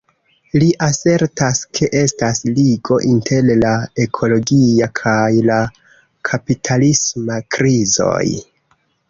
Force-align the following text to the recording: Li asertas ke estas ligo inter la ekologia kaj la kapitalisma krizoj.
Li 0.61 0.67
asertas 0.83 1.59
ke 1.79 1.89
estas 1.99 2.41
ligo 2.59 2.97
inter 3.09 3.51
la 3.65 3.75
ekologia 4.07 4.89
kaj 5.03 5.21
la 5.51 5.59
kapitalisma 6.33 7.39
krizoj. 7.59 8.25